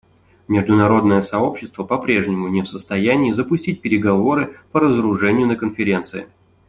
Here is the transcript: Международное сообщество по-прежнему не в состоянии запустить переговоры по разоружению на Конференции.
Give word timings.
Международное 0.47 1.21
сообщество 1.21 1.83
по-прежнему 1.83 2.47
не 2.47 2.63
в 2.63 2.67
состоянии 2.67 3.33
запустить 3.33 3.81
переговоры 3.83 4.57
по 4.71 4.79
разоружению 4.79 5.45
на 5.45 5.55
Конференции. 5.55 6.25